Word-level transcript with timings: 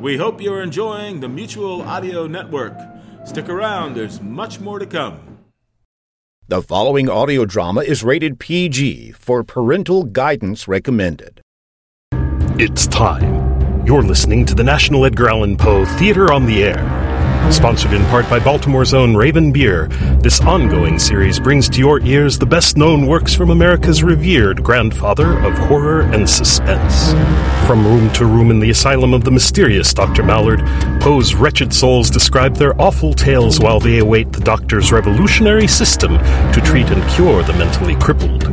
We 0.00 0.16
hope 0.16 0.40
you're 0.40 0.62
enjoying 0.62 1.20
the 1.20 1.28
Mutual 1.28 1.82
Audio 1.82 2.26
Network. 2.26 2.76
Stick 3.24 3.48
around, 3.48 3.94
there's 3.94 4.20
much 4.20 4.60
more 4.60 4.78
to 4.78 4.86
come. 4.86 5.38
The 6.48 6.60
following 6.60 7.08
audio 7.08 7.44
drama 7.44 7.80
is 7.82 8.04
rated 8.04 8.38
PG 8.38 9.12
for 9.12 9.42
parental 9.42 10.04
guidance 10.04 10.68
recommended. 10.68 11.40
It's 12.58 12.86
time. 12.86 13.86
You're 13.86 14.02
listening 14.02 14.44
to 14.46 14.54
the 14.54 14.64
National 14.64 15.06
Edgar 15.06 15.30
Allan 15.30 15.56
Poe 15.56 15.84
Theater 15.84 16.32
on 16.32 16.46
the 16.46 16.64
Air. 16.64 17.03
Sponsored 17.50 17.92
in 17.92 18.04
part 18.06 18.28
by 18.28 18.38
Baltimore's 18.38 18.94
own 18.94 19.14
Raven 19.14 19.52
Beer, 19.52 19.86
this 20.20 20.40
ongoing 20.40 20.98
series 20.98 21.38
brings 21.38 21.68
to 21.68 21.78
your 21.78 22.00
ears 22.00 22.38
the 22.38 22.46
best 22.46 22.76
known 22.76 23.06
works 23.06 23.34
from 23.34 23.50
America's 23.50 24.02
revered 24.02 24.62
grandfather 24.62 25.38
of 25.40 25.56
horror 25.56 26.02
and 26.02 26.28
suspense. 26.28 27.12
From 27.66 27.86
room 27.86 28.12
to 28.14 28.26
room 28.26 28.50
in 28.50 28.58
the 28.58 28.70
asylum 28.70 29.14
of 29.14 29.24
the 29.24 29.30
mysterious 29.30 29.94
Dr. 29.94 30.22
Maillard, 30.22 30.60
Poe's 31.00 31.34
wretched 31.34 31.72
souls 31.72 32.10
describe 32.10 32.56
their 32.56 32.80
awful 32.80 33.14
tales 33.14 33.60
while 33.60 33.78
they 33.78 33.98
await 33.98 34.32
the 34.32 34.40
doctor's 34.40 34.90
revolutionary 34.90 35.66
system 35.66 36.18
to 36.52 36.62
treat 36.64 36.90
and 36.90 37.08
cure 37.10 37.42
the 37.42 37.52
mentally 37.52 37.94
crippled. 37.96 38.44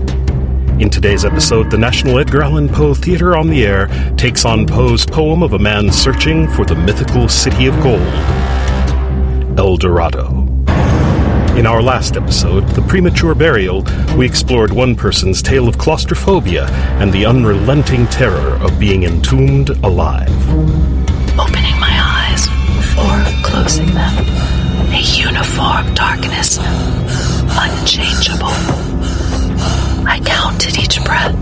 In 0.82 0.90
today's 0.90 1.26
episode, 1.26 1.70
the 1.70 1.78
National 1.78 2.18
Edgar 2.18 2.42
Allan 2.42 2.68
Poe 2.68 2.94
Theater 2.94 3.38
on 3.38 3.48
the 3.48 3.66
Air 3.66 3.88
takes 4.16 4.46
on 4.46 4.66
Poe's 4.66 5.06
poem 5.06 5.44
of 5.44 5.54
a 5.54 5.60
man 5.60 5.92
searching 5.92 6.48
for 6.48 6.66
the 6.66 6.76
mythical 6.76 7.30
city 7.30 7.68
of 7.68 7.76
gold. 7.84 8.02
El 9.58 9.76
Dorado. 9.78 10.48
In 11.58 11.66
our 11.66 11.82
last 11.82 12.16
episode, 12.16 12.68
The 12.70 12.82
Premature 12.84 13.36
Burial, 13.36 13.84
we 14.18 14.26
explored 14.26 14.72
one 14.72 14.96
person's 14.96 15.42
tale 15.42 15.68
of 15.68 15.78
claustrophobia 15.78 16.68
and 17.00 17.12
the 17.12 17.26
unrelenting 17.26 18.08
terror 18.08 18.56
of 18.64 18.80
being 18.80 19.04
entombed 19.04 19.70
alive. 19.84 20.30
Opening 21.38 21.78
my 21.80 21.92
eyes 21.92 22.48
or 22.98 23.44
closing 23.44 23.88
them, 23.88 24.26
a 24.94 25.02
uniform 25.02 25.94
darkness, 25.94 26.58
unchangeable. 27.60 28.56
I 30.08 30.22
counted 30.26 30.78
each 30.78 31.04
breath. 31.04 31.36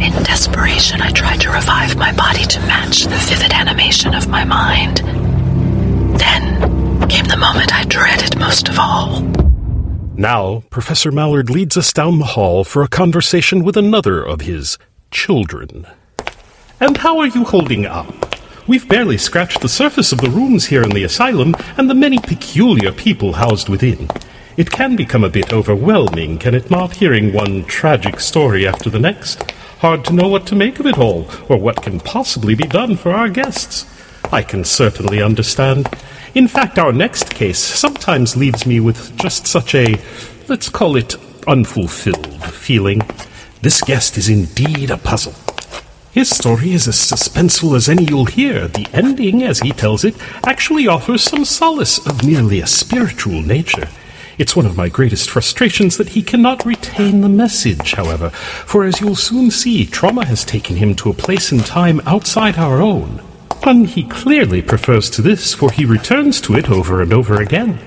In 0.00 0.12
desperation, 0.22 1.02
I 1.02 1.10
tried 1.10 1.40
to 1.42 1.50
revive 1.50 1.96
my 1.96 2.12
body 2.12 2.44
to 2.44 2.60
match 2.60 3.04
the 3.04 3.16
vivid 3.28 3.52
animation 3.52 4.14
of 4.14 4.28
my 4.28 4.44
mind. 4.44 5.02
Then 6.18 6.67
came 7.08 7.24
the 7.24 7.36
moment 7.36 7.74
I 7.74 7.84
dreaded 7.84 8.38
most 8.38 8.68
of 8.68 8.78
all. 8.78 9.22
Now, 10.14 10.62
Professor 10.70 11.10
Maillard 11.10 11.48
leads 11.48 11.76
us 11.76 11.92
down 11.92 12.18
the 12.18 12.24
hall 12.24 12.64
for 12.64 12.82
a 12.82 12.88
conversation 12.88 13.64
with 13.64 13.76
another 13.76 14.22
of 14.22 14.42
his 14.42 14.78
children. 15.10 15.86
And 16.80 16.98
how 16.98 17.18
are 17.18 17.28
you 17.28 17.44
holding 17.44 17.86
up? 17.86 18.36
We've 18.66 18.88
barely 18.88 19.16
scratched 19.16 19.60
the 19.60 19.68
surface 19.68 20.12
of 20.12 20.20
the 20.20 20.28
rooms 20.30 20.66
here 20.66 20.82
in 20.82 20.90
the 20.90 21.04
asylum 21.04 21.54
and 21.76 21.88
the 21.88 21.94
many 21.94 22.18
peculiar 22.18 22.92
people 22.92 23.32
housed 23.32 23.68
within. 23.68 24.08
It 24.56 24.70
can 24.70 24.96
become 24.96 25.24
a 25.24 25.30
bit 25.30 25.52
overwhelming, 25.52 26.38
can 26.38 26.54
it 26.54 26.70
not, 26.70 26.96
hearing 26.96 27.32
one 27.32 27.64
tragic 27.64 28.20
story 28.20 28.66
after 28.66 28.90
the 28.90 28.98
next? 28.98 29.52
Hard 29.78 30.04
to 30.06 30.12
know 30.12 30.28
what 30.28 30.46
to 30.48 30.56
make 30.56 30.80
of 30.80 30.86
it 30.86 30.98
all, 30.98 31.30
or 31.48 31.56
what 31.56 31.82
can 31.82 32.00
possibly 32.00 32.54
be 32.54 32.66
done 32.66 32.96
for 32.96 33.12
our 33.12 33.28
guests. 33.28 33.86
I 34.32 34.42
can 34.42 34.64
certainly 34.64 35.22
understand. 35.22 35.88
In 36.34 36.46
fact, 36.46 36.78
our 36.78 36.92
next 36.92 37.34
case 37.34 37.58
sometimes 37.58 38.36
leaves 38.36 38.66
me 38.66 38.80
with 38.80 39.16
just 39.16 39.46
such 39.46 39.74
a, 39.74 39.96
let's 40.48 40.68
call 40.68 40.96
it, 40.96 41.16
unfulfilled 41.46 42.44
feeling. 42.44 43.00
This 43.62 43.80
guest 43.80 44.18
is 44.18 44.28
indeed 44.28 44.90
a 44.90 44.98
puzzle. 44.98 45.34
His 46.12 46.28
story 46.30 46.72
is 46.72 46.86
as 46.86 46.96
suspenseful 46.96 47.76
as 47.76 47.88
any 47.88 48.04
you'll 48.04 48.26
hear. 48.26 48.68
The 48.68 48.86
ending, 48.92 49.42
as 49.42 49.60
he 49.60 49.70
tells 49.72 50.04
it, 50.04 50.16
actually 50.44 50.86
offers 50.86 51.22
some 51.22 51.44
solace 51.44 52.04
of 52.06 52.26
merely 52.26 52.60
a 52.60 52.66
spiritual 52.66 53.42
nature. 53.42 53.88
It's 54.36 54.54
one 54.54 54.66
of 54.66 54.76
my 54.76 54.88
greatest 54.88 55.30
frustrations 55.30 55.96
that 55.96 56.10
he 56.10 56.22
cannot 56.22 56.64
retain 56.64 57.20
the 57.22 57.28
message, 57.28 57.94
however, 57.94 58.30
for 58.30 58.84
as 58.84 59.00
you'll 59.00 59.16
soon 59.16 59.50
see, 59.50 59.86
trauma 59.86 60.24
has 60.24 60.44
taken 60.44 60.76
him 60.76 60.94
to 60.96 61.10
a 61.10 61.14
place 61.14 61.50
and 61.52 61.64
time 61.64 62.00
outside 62.06 62.58
our 62.58 62.80
own. 62.80 63.20
One 63.62 63.84
he 63.84 64.04
clearly 64.04 64.62
prefers 64.62 65.10
to 65.10 65.22
this, 65.22 65.52
for 65.52 65.70
he 65.70 65.84
returns 65.84 66.40
to 66.42 66.54
it 66.54 66.70
over 66.70 67.02
and 67.02 67.12
over 67.12 67.40
again. 67.42 67.78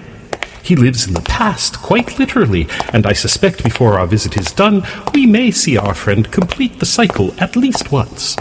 He 0.62 0.76
lives 0.76 1.08
in 1.08 1.14
the 1.14 1.22
past, 1.22 1.82
quite 1.82 2.20
literally, 2.20 2.68
and 2.94 3.08
I 3.08 3.14
suspect 3.14 3.64
before 3.64 3.98
our 3.98 4.06
visit 4.06 4.38
is 4.38 4.52
done, 4.52 4.84
we 5.14 5.26
may 5.26 5.50
see 5.50 5.78
our 5.78 5.96
friend 5.96 6.32
complete 6.32 6.80
the 6.80 6.86
cycle 6.86 7.34
at 7.40 7.56
least 7.56 7.92
once. 7.92 8.36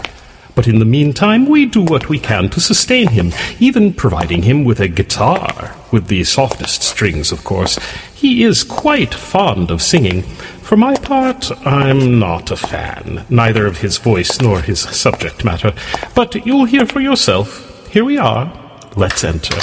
But 0.53 0.67
in 0.67 0.79
the 0.79 0.85
meantime, 0.85 1.45
we 1.45 1.65
do 1.65 1.81
what 1.81 2.09
we 2.09 2.19
can 2.19 2.49
to 2.49 2.59
sustain 2.59 3.09
him, 3.09 3.31
even 3.59 3.93
providing 3.93 4.43
him 4.43 4.63
with 4.63 4.79
a 4.79 4.87
guitar, 4.87 5.75
with 5.91 6.07
the 6.07 6.23
softest 6.23 6.83
strings, 6.83 7.31
of 7.31 7.43
course. 7.43 7.79
He 8.13 8.43
is 8.43 8.63
quite 8.63 9.13
fond 9.13 9.71
of 9.71 9.81
singing. 9.81 10.23
For 10.61 10.77
my 10.77 10.95
part, 10.95 11.51
I'm 11.65 12.19
not 12.19 12.51
a 12.51 12.57
fan, 12.57 13.25
neither 13.29 13.65
of 13.65 13.79
his 13.79 13.97
voice 13.97 14.39
nor 14.39 14.61
his 14.61 14.79
subject 14.81 15.43
matter. 15.43 15.73
But 16.15 16.45
you'll 16.45 16.65
hear 16.65 16.85
for 16.85 16.99
yourself. 16.99 17.89
Here 17.89 18.05
we 18.05 18.17
are. 18.17 18.53
Let's 18.95 19.23
enter. 19.23 19.55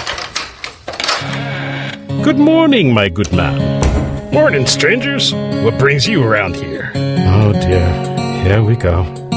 Good 2.23 2.39
morning, 2.39 2.93
my 2.93 3.09
good 3.09 3.33
man. 3.33 4.33
Morning, 4.33 4.67
strangers. 4.67 5.33
What 5.33 5.79
brings 5.79 6.07
you 6.07 6.23
around 6.23 6.57
here? 6.57 6.93
Oh 6.95 7.53
dear, 7.53 8.43
here 8.43 8.63
we 8.63 8.77
go. 8.77 9.28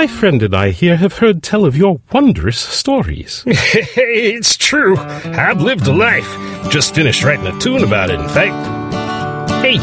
My 0.00 0.06
friend 0.06 0.42
and 0.42 0.54
I 0.56 0.70
here 0.70 0.96
have 0.96 1.18
heard 1.18 1.42
tell 1.42 1.66
of 1.66 1.76
your 1.76 2.00
wondrous 2.10 2.58
stories. 2.58 3.44
It's 3.46 4.56
true. 4.56 4.96
I've 4.96 5.60
lived 5.60 5.86
a 5.88 5.92
life. 5.92 6.30
Just 6.70 6.94
finished 6.94 7.22
writing 7.22 7.46
a 7.46 7.58
tune 7.58 7.84
about 7.84 8.08
it, 8.08 8.18
in 8.18 8.26
fact. 8.30 8.56
Hey, 9.62 9.76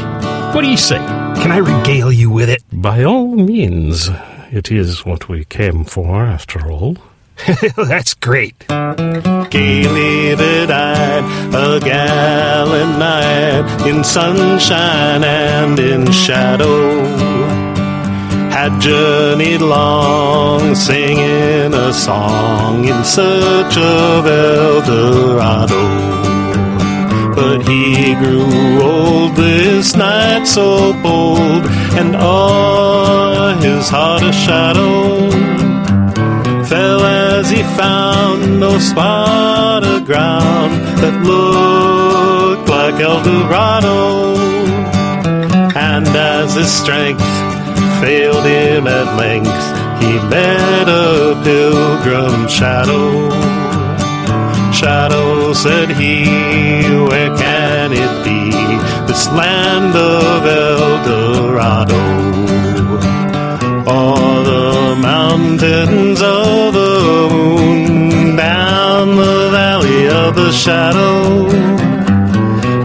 what 0.56 0.62
do 0.62 0.70
you 0.72 0.76
say? 0.76 0.98
Can 0.98 1.52
I 1.52 1.58
regale 1.58 2.12
you 2.12 2.32
with 2.32 2.50
it? 2.50 2.64
By 2.74 3.04
all 3.04 3.36
means, 3.36 4.10
it 4.50 4.72
is 4.72 5.06
what 5.06 5.30
we 5.30 5.46
came 5.46 5.84
for, 5.84 6.26
after 6.26 6.68
all. 6.68 6.98
That's 7.78 8.16
great. 8.16 8.58
Gay 8.68 9.88
livid 9.88 10.72
eyed, 10.72 11.54
a 11.54 11.80
gallant 11.80 12.98
knight 12.98 13.88
in 13.88 14.04
sunshine 14.04 15.24
and 15.24 15.78
in 15.78 16.12
shadow. 16.12 17.67
Had 18.58 18.82
journeyed 18.82 19.62
long, 19.62 20.74
singing 20.74 21.76
a 21.76 21.94
song 21.94 22.86
in 22.86 23.04
search 23.04 23.78
of 23.78 24.26
El 24.26 24.82
Dorado. 24.82 25.84
But 27.36 27.62
he 27.70 28.16
grew 28.16 28.82
old, 28.82 29.36
this 29.36 29.96
knight 29.96 30.48
so 30.48 30.92
bold, 31.04 31.68
and 32.00 32.16
all 32.16 33.54
his 33.58 33.90
heart 33.90 34.24
a 34.24 34.34
shadow 34.34 35.30
fell 36.66 37.02
as 37.04 37.52
he 37.52 37.62
found 37.62 38.60
no 38.60 38.80
spot 38.80 39.86
of 39.86 40.04
ground 40.04 40.74
that 40.98 41.16
looked 41.22 42.68
like 42.68 42.96
El 43.00 43.22
Dorado. 43.22 44.36
And 45.76 46.08
as 46.08 46.56
his 46.56 46.72
strength 46.74 47.57
failed 48.02 48.46
him 48.46 48.88
at 48.88 49.16
length, 49.18 49.68
he 50.02 50.14
met 50.30 50.88
a 50.88 51.40
pilgrim 51.44 52.48
shadow. 52.48 53.30
Shadow 54.72 55.54
said 55.54 55.90
he, 55.90 56.26
where 57.10 57.36
can 57.36 57.92
it 57.94 58.24
be? 58.24 58.52
This 59.08 59.28
land 59.30 59.96
of 59.96 60.46
El 60.46 61.04
Dorado. 61.08 62.04
All 63.88 64.44
the 64.44 64.96
mountains 65.02 66.22
of 66.22 66.74
the 66.74 67.30
moon 67.32 68.36
down 68.36 69.16
the 69.16 69.50
valley 69.52 70.08
of 70.10 70.36
the 70.36 70.52
shadow. 70.52 71.77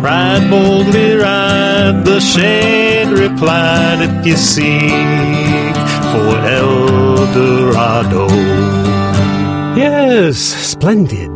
Ride 0.03 0.51
boldly, 0.51 1.15
ride, 1.15 2.05
the 2.05 2.19
shade 2.19 3.07
replied, 3.07 4.01
if 4.03 4.27
you 4.27 4.37
seek 4.37 5.77
for 6.11 6.37
El 6.45 7.33
Dorado. 7.33 8.27
Yes, 9.77 10.39
splendid, 10.39 11.31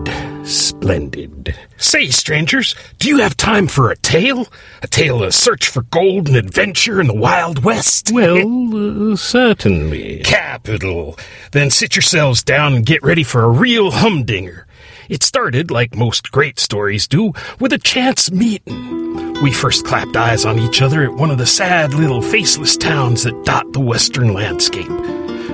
splendid. 0.44 1.54
Say, 1.76 2.08
strangers, 2.08 2.74
do 2.98 3.08
you 3.08 3.18
have 3.18 3.36
time 3.36 3.68
for 3.68 3.92
a 3.92 3.96
tale? 3.96 4.48
A 4.82 4.88
tale 4.88 5.22
of 5.22 5.32
search 5.32 5.68
for 5.68 5.82
gold 5.82 6.26
and 6.26 6.36
adventure 6.36 7.00
in 7.00 7.06
the 7.06 7.14
Wild 7.14 7.62
West? 7.62 8.10
Well, 8.12 9.12
uh, 9.12 9.16
certainly. 9.16 10.22
Capital. 10.24 11.16
Then 11.52 11.70
sit 11.70 11.94
yourselves 11.94 12.42
down 12.42 12.74
and 12.74 12.84
get 12.84 13.04
ready 13.04 13.22
for 13.22 13.44
a 13.44 13.48
real 13.48 13.92
humdinger. 13.92 14.65
It 15.08 15.22
started, 15.22 15.70
like 15.70 15.96
most 15.96 16.32
great 16.32 16.58
stories 16.58 17.06
do, 17.06 17.32
with 17.60 17.72
a 17.72 17.78
chance 17.78 18.30
meeting. 18.30 19.40
We 19.42 19.52
first 19.52 19.84
clapped 19.84 20.16
eyes 20.16 20.44
on 20.44 20.58
each 20.58 20.82
other 20.82 21.04
at 21.04 21.14
one 21.14 21.30
of 21.30 21.38
the 21.38 21.46
sad 21.46 21.94
little 21.94 22.22
faceless 22.22 22.76
towns 22.76 23.22
that 23.24 23.44
dot 23.44 23.72
the 23.72 23.80
western 23.80 24.32
landscape. 24.32 24.90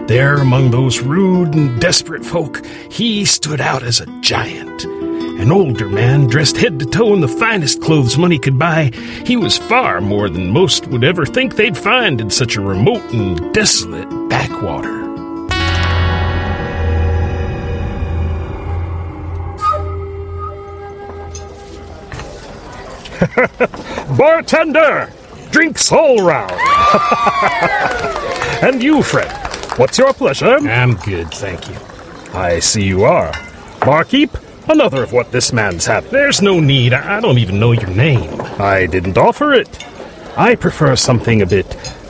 There, 0.07 0.37
among 0.37 0.71
those 0.71 1.01
rude 1.01 1.55
and 1.55 1.81
desperate 1.81 2.25
folk, 2.25 2.65
he 2.91 3.25
stood 3.25 3.61
out 3.61 3.83
as 3.83 4.01
a 4.01 4.21
giant. 4.21 4.85
An 4.85 5.51
older 5.51 5.89
man, 5.89 6.29
dressed 6.29 6.57
head 6.57 6.79
to 6.79 6.87
toe 6.87 7.15
in 7.15 7.21
the 7.21 7.29
finest 7.29 7.81
clothes 7.81 8.17
money 8.17 8.39
could 8.39 8.59
buy, 8.59 8.93
he 9.27 9.37
was 9.37 9.59
far 9.59 10.01
more 10.01 10.29
than 10.29 10.51
most 10.51 10.87
would 10.87 11.03
ever 11.03 11.27
think 11.27 11.57
they'd 11.57 11.77
find 11.77 12.21
in 12.21 12.31
such 12.31 12.57
a 12.57 12.61
remote 12.61 13.03
and 13.13 13.53
desolate 13.53 14.09
backwater. 14.29 15.02
Bartender! 24.17 25.13
Drinks 25.51 25.93
all 25.93 26.25
round! 26.25 26.51
and 28.63 28.83
you, 28.83 29.03
Fred, 29.03 29.31
what's 29.79 29.99
your 29.99 30.13
pleasure? 30.13 30.57
I'm 30.57 30.95
good, 30.97 31.31
thank 31.31 31.69
you. 31.69 31.77
I 32.35 32.59
see 32.59 32.83
you 32.83 33.05
are. 33.05 33.33
Barkeep, 33.81 34.37
another 34.69 35.05
of 35.05 35.13
what 35.13 35.31
this 35.31 35.53
man's 35.53 35.87
had. 35.87 36.05
There's 36.05 36.43
no 36.43 36.59
need. 36.59 36.95
I 36.95 37.21
don't 37.21 37.39
even 37.39 37.61
know 37.61 37.73
your 37.73 37.91
name. 37.91 38.41
I 38.59 38.87
didn't 38.87 39.19
offer 39.19 39.53
it. 39.53 39.87
I 40.37 40.57
prefer 40.57 40.97
something 40.97 41.43
a 41.43 41.47
bit 41.47 41.67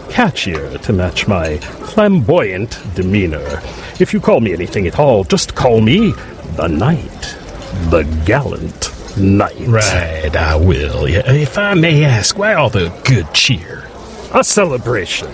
catchier 0.08 0.80
to 0.82 0.92
match 0.92 1.26
my 1.26 1.58
flamboyant 1.58 2.78
demeanor. 2.94 3.60
If 4.00 4.14
you 4.14 4.20
call 4.20 4.40
me 4.40 4.52
anything 4.52 4.86
at 4.86 4.98
all, 4.98 5.24
just 5.24 5.54
call 5.54 5.80
me 5.80 6.12
the 6.56 6.68
Knight. 6.68 7.36
The 7.90 8.04
Gallant 8.24 8.91
Knight. 9.16 9.54
Right, 9.66 10.34
I 10.34 10.56
will. 10.56 11.04
If 11.06 11.58
I 11.58 11.74
may 11.74 12.04
ask, 12.04 12.38
why 12.38 12.54
all 12.54 12.70
the 12.70 12.88
good 13.04 13.32
cheer? 13.34 13.84
A 14.32 14.42
celebration. 14.42 15.28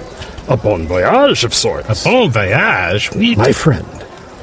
A 0.48 0.56
bon 0.56 0.86
voyage 0.86 1.44
of 1.44 1.54
sorts. 1.54 2.04
A 2.04 2.08
bon 2.08 2.30
voyage? 2.30 3.14
My 3.36 3.52
friend, 3.52 3.86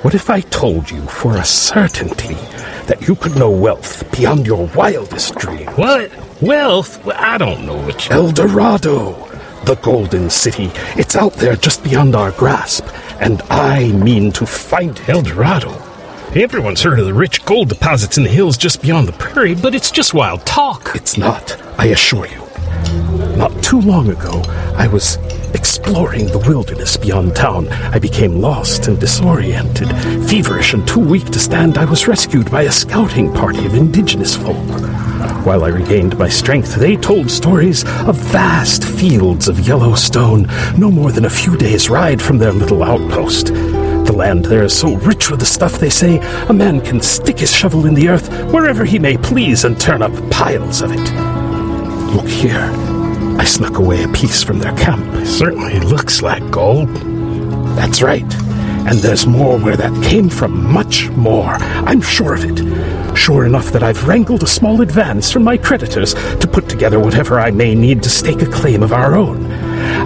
what 0.03 0.13
if 0.13 0.29
I 0.29 0.41
told 0.41 0.89
you 0.89 1.01
for 1.07 1.35
a 1.35 1.43
certainty 1.43 2.35
that 2.87 3.07
you 3.07 3.15
could 3.15 3.35
know 3.35 3.49
wealth 3.51 4.09
beyond 4.15 4.45
your 4.45 4.67
wildest 4.75 5.35
dream? 5.35 5.67
What? 5.71 6.11
Wealth? 6.41 7.03
Well, 7.03 7.17
I 7.19 7.37
don't 7.37 7.65
know 7.65 7.75
what 7.77 8.07
you... 8.07 8.11
El 8.15 8.31
Dorado, 8.31 9.13
the 9.65 9.75
Golden 9.81 10.29
City. 10.29 10.69
It's 10.95 11.15
out 11.15 11.33
there 11.33 11.55
just 11.55 11.83
beyond 11.83 12.15
our 12.15 12.31
grasp, 12.31 12.85
and 13.19 13.41
I 13.49 13.87
mean 13.93 14.31
to 14.33 14.45
find 14.45 14.97
it. 14.99 15.09
El 15.09 15.23
Dorado? 15.23 15.71
Everyone's 16.37 16.81
heard 16.81 16.99
of 16.99 17.05
the 17.05 17.13
rich 17.13 17.45
gold 17.45 17.69
deposits 17.69 18.17
in 18.17 18.23
the 18.25 18.29
hills 18.29 18.57
just 18.57 18.81
beyond 18.81 19.07
the 19.07 19.13
prairie, 19.13 19.55
but 19.55 19.73
it's 19.73 19.89
just 19.89 20.13
wild 20.13 20.45
talk. 20.45 20.91
It's 20.93 21.17
not, 21.17 21.57
I 21.79 21.85
assure 21.85 22.27
you. 22.27 22.41
Not 23.37 23.63
too 23.63 23.79
long 23.79 24.09
ago, 24.09 24.43
I 24.75 24.85
was 24.89 25.15
exploring 25.53 26.25
the 26.27 26.43
wilderness 26.45 26.97
beyond 26.97 27.37
town. 27.37 27.69
I 27.69 27.99
became 27.99 28.41
lost 28.41 28.89
and 28.89 28.99
disoriented. 28.99 29.87
Feverish 30.27 30.73
and 30.73 30.85
too 30.85 30.99
weak 30.99 31.23
to 31.27 31.39
stand, 31.39 31.77
I 31.77 31.85
was 31.85 32.05
rescued 32.05 32.51
by 32.51 32.63
a 32.63 32.71
scouting 32.71 33.33
party 33.33 33.65
of 33.65 33.73
indigenous 33.73 34.35
folk. 34.35 34.57
While 35.45 35.63
I 35.63 35.69
regained 35.69 36.19
my 36.19 36.27
strength, 36.27 36.75
they 36.75 36.97
told 36.97 37.31
stories 37.31 37.85
of 38.05 38.17
vast 38.17 38.83
fields 38.83 39.47
of 39.47 39.65
yellow 39.65 39.95
stone, 39.95 40.47
no 40.77 40.91
more 40.91 41.13
than 41.13 41.23
a 41.23 41.29
few 41.29 41.55
days' 41.55 41.89
ride 41.89 42.21
from 42.21 42.39
their 42.39 42.51
little 42.51 42.83
outpost. 42.83 43.53
Land 44.15 44.45
there 44.45 44.63
is 44.63 44.73
so 44.73 44.95
rich 44.95 45.29
with 45.29 45.41
the 45.41 45.45
stuff, 45.45 45.77
they 45.77 45.89
say, 45.89 46.19
a 46.47 46.53
man 46.53 46.79
can 46.79 47.01
stick 47.01 47.39
his 47.39 47.53
shovel 47.53 47.85
in 47.85 47.93
the 47.93 48.07
earth 48.07 48.29
wherever 48.49 48.85
he 48.85 48.97
may 48.97 49.17
please 49.17 49.65
and 49.65 49.77
turn 49.77 50.01
up 50.01 50.13
piles 50.31 50.81
of 50.81 50.91
it. 50.93 52.15
Look 52.15 52.29
here. 52.29 52.71
I 53.37 53.43
snuck 53.43 53.77
away 53.77 54.03
a 54.03 54.07
piece 54.07 54.41
from 54.41 54.59
their 54.59 54.71
camp. 54.77 55.05
It 55.15 55.25
Certainly 55.25 55.81
looks 55.81 56.21
like 56.21 56.49
gold. 56.49 56.87
That's 57.75 58.01
right. 58.01 58.33
And 58.87 58.99
there's 58.99 59.27
more 59.27 59.59
where 59.59 59.75
that 59.75 60.03
came 60.03 60.29
from, 60.29 60.71
much 60.71 61.09
more. 61.09 61.55
I'm 61.59 61.99
sure 61.99 62.35
of 62.35 62.45
it. 62.45 63.17
Sure 63.17 63.45
enough 63.45 63.73
that 63.73 63.83
I've 63.83 64.07
wrangled 64.07 64.43
a 64.43 64.47
small 64.47 64.79
advance 64.79 65.29
from 65.29 65.43
my 65.43 65.57
creditors 65.57 66.13
to 66.13 66.47
put 66.49 66.69
together 66.69 66.99
whatever 66.99 67.37
I 67.37 67.51
may 67.51 67.75
need 67.75 68.01
to 68.03 68.09
stake 68.09 68.41
a 68.41 68.45
claim 68.45 68.81
of 68.81 68.93
our 68.93 69.15
own. 69.15 69.64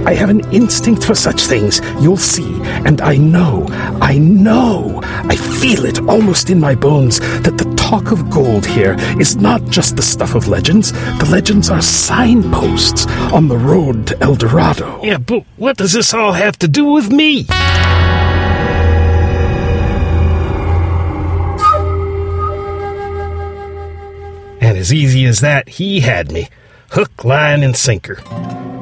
I 0.09 0.15
have 0.15 0.31
an 0.31 0.51
instinct 0.51 1.03
for 1.03 1.13
such 1.13 1.41
things, 1.41 1.81
you'll 2.01 2.17
see, 2.17 2.59
and 2.63 2.99
I 2.99 3.15
know, 3.15 3.67
I 4.01 4.17
know, 4.17 5.01
I 5.03 5.35
feel 5.35 5.85
it 5.85 5.99
almost 6.09 6.49
in 6.49 6.59
my 6.59 6.73
bones 6.73 7.19
that 7.41 7.59
the 7.59 7.71
talk 7.75 8.11
of 8.11 8.27
gold 8.27 8.65
here 8.65 8.95
is 9.19 9.35
not 9.35 9.63
just 9.65 9.97
the 9.97 10.01
stuff 10.01 10.33
of 10.33 10.47
legends. 10.47 10.93
The 10.93 11.27
legends 11.29 11.69
are 11.69 11.83
signposts 11.83 13.05
on 13.31 13.49
the 13.49 13.57
road 13.59 14.07
to 14.07 14.19
El 14.19 14.33
Dorado. 14.33 14.99
Yeah, 15.03 15.19
but 15.19 15.43
what 15.57 15.77
does 15.77 15.93
this 15.93 16.11
all 16.11 16.31
have 16.31 16.57
to 16.57 16.67
do 16.67 16.85
with 16.85 17.11
me? 17.11 17.45
And 24.59 24.75
as 24.75 24.91
easy 24.91 25.25
as 25.25 25.41
that, 25.41 25.69
he 25.69 25.99
had 25.99 26.31
me. 26.31 26.49
Hook, 26.93 27.23
line, 27.23 27.61
and 27.61 27.77
sinker. 27.77 28.23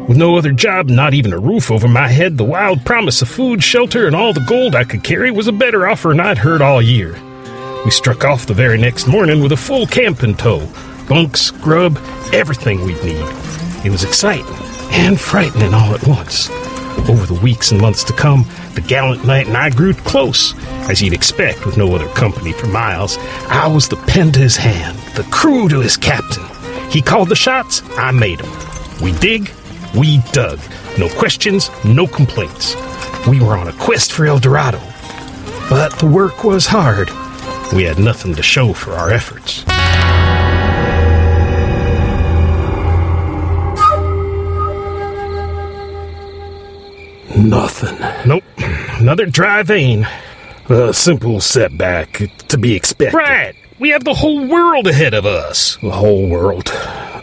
With 0.07 0.15
no 0.17 0.37
other 0.37 0.53
job, 0.53 0.87
not 0.87 1.13
even 1.13 1.33
a 1.33 1.37
roof 1.37 1.69
over 1.69 1.89
my 1.89 2.07
head, 2.07 2.37
the 2.37 2.45
wild 2.45 2.85
promise 2.85 3.21
of 3.21 3.27
food, 3.27 3.61
shelter, 3.61 4.07
and 4.07 4.15
all 4.15 4.31
the 4.31 4.39
gold 4.39 4.73
I 4.73 4.85
could 4.85 5.03
carry 5.03 5.31
was 5.31 5.47
a 5.47 5.51
better 5.51 5.85
offer 5.85 6.09
than 6.09 6.21
I'd 6.21 6.37
heard 6.37 6.61
all 6.61 6.81
year. 6.81 7.19
We 7.83 7.91
struck 7.91 8.23
off 8.23 8.45
the 8.45 8.53
very 8.53 8.77
next 8.77 9.07
morning 9.07 9.43
with 9.43 9.51
a 9.51 9.57
full 9.57 9.85
camp 9.85 10.23
in 10.23 10.35
tow 10.35 10.65
bunks, 11.09 11.51
grub, 11.51 11.97
everything 12.33 12.83
we'd 12.85 13.03
need. 13.03 13.25
It 13.85 13.91
was 13.91 14.03
exciting 14.03 14.45
and 14.91 15.19
frightening 15.19 15.73
all 15.73 15.93
at 15.93 16.07
once. 16.07 16.49
Over 17.09 17.25
the 17.25 17.39
weeks 17.43 17.71
and 17.71 17.79
months 17.79 18.03
to 18.05 18.13
come, 18.13 18.45
the 18.75 18.81
gallant 18.81 19.25
knight 19.25 19.47
and 19.47 19.57
I 19.57 19.69
grew 19.69 19.93
close, 19.93 20.53
as 20.89 21.01
you'd 21.01 21.13
expect 21.13 21.65
with 21.65 21.77
no 21.77 21.93
other 21.93 22.07
company 22.09 22.53
for 22.53 22.67
miles. 22.67 23.17
I 23.49 23.67
was 23.67 23.87
the 23.87 23.95
pen 23.95 24.31
to 24.33 24.39
his 24.39 24.57
hand, 24.57 24.97
the 25.15 25.23
crew 25.31 25.67
to 25.69 25.79
his 25.79 25.97
captain. 25.97 26.45
He 26.89 27.01
called 27.01 27.29
the 27.29 27.35
shots, 27.35 27.83
I 27.97 28.11
made 28.11 28.41
'em. 28.41 28.51
We 29.01 29.11
dig, 29.13 29.51
we 29.97 30.19
dug. 30.31 30.59
No 30.97 31.09
questions, 31.09 31.69
no 31.83 32.07
complaints. 32.07 32.75
We 33.27 33.39
were 33.39 33.57
on 33.57 33.67
a 33.67 33.73
quest 33.73 34.11
for 34.11 34.25
El 34.25 34.39
Dorado. 34.39 34.79
But 35.69 35.97
the 35.99 36.07
work 36.07 36.43
was 36.43 36.67
hard. 36.67 37.09
We 37.73 37.83
had 37.83 37.99
nothing 37.99 38.35
to 38.35 38.43
show 38.43 38.73
for 38.73 38.93
our 38.93 39.09
efforts. 39.09 39.65
Nothing. 47.35 47.99
Nope. 48.25 48.43
Another 48.99 49.25
dry 49.25 49.63
vein. 49.63 50.07
A 50.69 50.93
simple 50.93 51.39
setback 51.39 52.31
to 52.47 52.57
be 52.57 52.75
expected. 52.75 53.15
Right. 53.15 53.55
We 53.79 53.89
have 53.89 54.03
the 54.03 54.13
whole 54.13 54.47
world 54.47 54.87
ahead 54.87 55.13
of 55.13 55.25
us. 55.25 55.77
The 55.81 55.91
whole 55.91 56.29
world. 56.29 56.71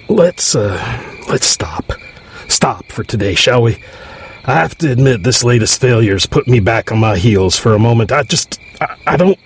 Let's, 0.09 0.55
uh, 0.55 1.23
let's 1.29 1.47
stop. 1.47 1.93
Stop 2.55 2.93
for 2.93 3.03
today, 3.03 3.35
shall 3.35 3.63
we? 3.63 3.79
I 4.45 4.55
have 4.55 4.79
to 4.79 4.93
admit 4.93 5.25
this 5.25 5.43
latest 5.43 5.81
failure's 5.81 6.25
put 6.25 6.47
me 6.47 6.61
back 6.61 6.93
on 6.93 7.01
my 7.01 7.17
heels 7.17 7.59
for 7.59 7.75
a 7.75 7.81
moment. 7.81 8.13
I 8.13 8.23
just, 8.23 8.61
I, 8.81 8.97
I 9.09 9.17
don't, 9.17 9.37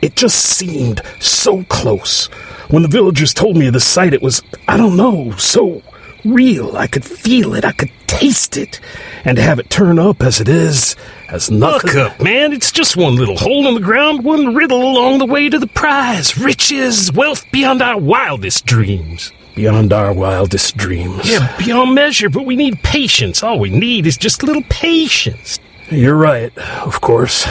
it 0.00 0.16
just 0.16 0.42
seemed 0.42 1.02
so 1.20 1.64
close. 1.64 2.28
When 2.70 2.80
the 2.82 2.88
villagers 2.88 3.34
told 3.34 3.58
me 3.58 3.66
of 3.66 3.74
the 3.74 3.78
site, 3.80 4.14
it 4.14 4.22
was, 4.22 4.42
I 4.66 4.78
don't 4.78 4.96
know, 4.96 5.32
so 5.32 5.82
real. 6.24 6.78
I 6.78 6.86
could 6.86 7.04
feel 7.04 7.54
it. 7.54 7.66
I 7.66 7.72
could 7.72 7.90
taste 8.06 8.56
it. 8.56 8.80
And 9.26 9.36
to 9.36 9.42
have 9.42 9.58
it 9.58 9.68
turn 9.68 9.98
up 9.98 10.22
as 10.22 10.40
it 10.40 10.48
is, 10.48 10.96
as 11.28 11.50
nothing. 11.50 11.90
Look 11.90 12.12
up, 12.12 12.22
man. 12.22 12.54
It's 12.54 12.72
just 12.72 12.96
one 12.96 13.16
little 13.16 13.36
hole 13.36 13.68
in 13.68 13.74
the 13.74 13.80
ground, 13.80 14.24
one 14.24 14.54
riddle 14.54 14.80
along 14.80 15.18
the 15.18 15.26
way 15.26 15.50
to 15.50 15.58
the 15.58 15.66
prize. 15.66 16.38
Riches, 16.38 17.12
wealth 17.12 17.44
beyond 17.52 17.82
our 17.82 18.00
wildest 18.00 18.64
dreams. 18.64 19.30
Beyond 19.54 19.92
our 19.92 20.12
wildest 20.12 20.76
dreams. 20.76 21.30
Yeah, 21.30 21.54
beyond 21.58 21.94
measure, 21.94 22.30
but 22.30 22.46
we 22.46 22.56
need 22.56 22.82
patience. 22.82 23.42
All 23.42 23.58
we 23.58 23.70
need 23.70 24.06
is 24.06 24.16
just 24.16 24.42
a 24.42 24.46
little 24.46 24.62
patience. 24.68 25.58
You're 25.90 26.16
right, 26.16 26.56
of 26.58 27.00
course. 27.00 27.46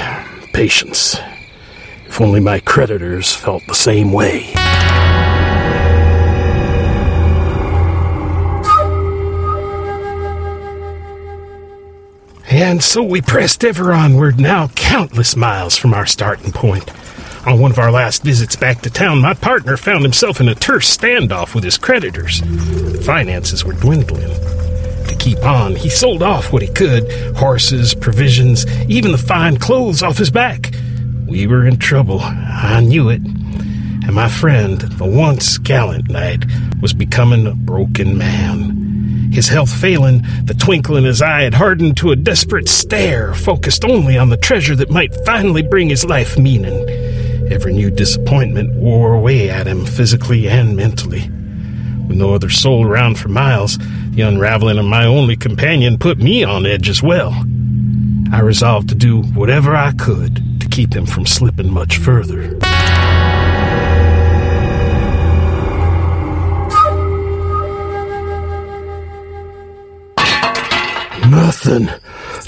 Patience. 0.53 1.17
If 2.07 2.19
only 2.21 2.39
my 2.39 2.59
creditors 2.59 3.33
felt 3.33 3.65
the 3.67 3.75
same 3.75 4.11
way. 4.11 4.53
And 12.51 12.81
so 12.81 13.03
we 13.03 13.21
pressed 13.21 13.63
ever 13.63 13.93
onward, 13.93 14.39
now 14.39 14.69
countless 14.69 15.35
miles 15.35 15.77
from 15.77 15.93
our 15.93 16.07
starting 16.07 16.51
point. 16.51 16.91
On 17.49 17.59
one 17.59 17.71
of 17.71 17.79
our 17.79 17.89
last 17.89 18.21
visits 18.21 18.55
back 18.55 18.83
to 18.83 18.91
town, 18.91 19.21
my 19.21 19.33
partner 19.33 19.75
found 19.75 20.03
himself 20.03 20.39
in 20.39 20.47
a 20.49 20.53
terse 20.53 20.95
standoff 20.95 21.55
with 21.55 21.63
his 21.63 21.79
creditors. 21.79 22.41
The 22.41 23.01
finances 23.03 23.65
were 23.65 23.73
dwindling. 23.73 24.29
To 25.07 25.15
keep 25.17 25.43
on, 25.43 25.75
he 25.75 25.89
sold 25.89 26.21
off 26.21 26.53
what 26.53 26.61
he 26.61 26.67
could 26.67 27.11
horses, 27.37 27.95
provisions, 27.95 28.67
even 28.87 29.11
the 29.11 29.17
fine 29.17 29.57
clothes 29.57 30.03
off 30.03 30.19
his 30.19 30.29
back. 30.29 30.75
We 31.25 31.47
were 31.47 31.65
in 31.65 31.77
trouble. 31.77 32.19
I 32.21 32.81
knew 32.81 33.09
it. 33.09 33.21
And 33.23 34.13
my 34.13 34.29
friend, 34.29 34.81
the 34.81 35.07
once 35.07 35.57
gallant 35.57 36.07
knight, 36.07 36.45
was 36.83 36.93
becoming 36.93 37.47
a 37.47 37.55
broken 37.55 38.15
man. 38.15 39.31
His 39.31 39.47
health 39.47 39.73
failing, 39.73 40.21
the 40.43 40.53
twinkle 40.53 40.97
in 40.97 41.03
his 41.03 41.19
eye 41.19 41.41
had 41.41 41.55
hardened 41.55 41.97
to 41.97 42.11
a 42.11 42.15
desperate 42.15 42.69
stare, 42.69 43.33
focused 43.33 43.85
only 43.85 44.19
on 44.19 44.29
the 44.29 44.37
treasure 44.37 44.75
that 44.75 44.91
might 44.91 45.15
finally 45.25 45.63
bring 45.63 45.89
his 45.89 46.05
life 46.05 46.37
meaning. 46.37 47.08
Every 47.49 47.73
new 47.73 47.89
disappointment 47.89 48.75
wore 48.75 49.15
away 49.15 49.49
at 49.49 49.65
him 49.65 49.85
physically 49.85 50.47
and 50.47 50.75
mentally. 50.75 51.21
With 52.07 52.17
no 52.17 52.35
other 52.35 52.49
soul 52.49 52.85
around 52.85 53.17
for 53.17 53.29
miles, 53.29 53.79
the 54.11 54.21
unraveling 54.21 54.77
of 54.77 54.85
my 54.85 55.05
only 55.05 55.35
companion 55.35 55.97
put 55.97 56.19
me 56.19 56.43
on 56.43 56.67
edge 56.67 56.89
as 56.89 57.01
well. 57.01 57.33
I 58.31 58.41
resolved 58.41 58.89
to 58.89 58.95
do 58.95 59.23
whatever 59.23 59.75
I 59.75 59.93
could 59.93 60.59
to 60.61 60.67
keep 60.67 60.93
him 60.93 61.07
from 61.07 61.25
slipping 61.25 61.73
much 61.73 61.97
further. 61.97 62.57
Nothing. 71.29 71.89